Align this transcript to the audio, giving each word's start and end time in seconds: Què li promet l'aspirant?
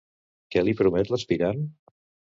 Què 0.55 0.63
li 0.63 0.73
promet 0.81 1.13
l'aspirant? 1.13 1.63